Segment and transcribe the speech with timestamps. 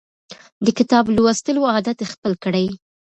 [0.65, 2.67] د کتاب لوستلو عادت خپل کړئ.